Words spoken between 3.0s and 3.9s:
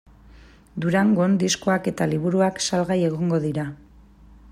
egongo dira.